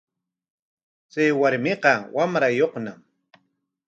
[1.11, 2.99] Chay warmiqa wamrayuqñam.